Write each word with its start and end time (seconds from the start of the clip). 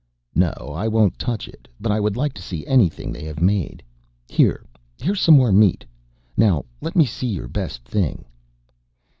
"No, 0.33 0.49
I 0.75 0.87
won't 0.87 1.19
touch 1.19 1.47
it. 1.47 1.67
But 1.79 1.91
I 1.91 1.99
would 1.99 2.17
like 2.17 2.33
to 2.33 2.41
see 2.41 2.65
anything 2.65 3.11
they 3.11 3.23
have 3.25 3.39
made. 3.39 3.83
Here, 4.29 4.65
here's 4.99 5.21
some 5.21 5.35
more 5.35 5.51
meat. 5.51 5.85
Now 6.35 6.65
let 6.81 6.95
me 6.95 7.05
see 7.05 7.27
your 7.27 7.47
best 7.47 7.85
thing." 7.85 8.25